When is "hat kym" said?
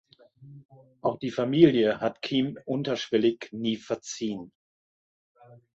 1.99-2.57